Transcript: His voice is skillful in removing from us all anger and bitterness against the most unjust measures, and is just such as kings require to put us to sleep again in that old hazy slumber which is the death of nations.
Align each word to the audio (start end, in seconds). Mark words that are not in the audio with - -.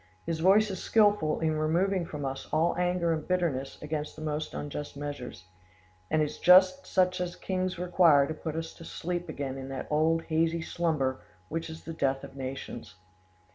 His 0.25 0.39
voice 0.39 0.71
is 0.71 0.81
skillful 0.81 1.41
in 1.41 1.59
removing 1.59 2.07
from 2.07 2.25
us 2.25 2.47
all 2.51 2.75
anger 2.75 3.13
and 3.13 3.27
bitterness 3.27 3.79
against 3.83 4.15
the 4.15 4.23
most 4.23 4.55
unjust 4.55 4.97
measures, 4.97 5.45
and 6.09 6.23
is 6.23 6.39
just 6.39 6.87
such 6.87 7.21
as 7.21 7.35
kings 7.35 7.77
require 7.77 8.25
to 8.25 8.33
put 8.33 8.55
us 8.55 8.73
to 8.77 8.83
sleep 8.83 9.29
again 9.29 9.59
in 9.59 9.69
that 9.69 9.85
old 9.91 10.23
hazy 10.23 10.63
slumber 10.63 11.19
which 11.49 11.69
is 11.69 11.83
the 11.83 11.93
death 11.93 12.23
of 12.23 12.35
nations. 12.35 12.95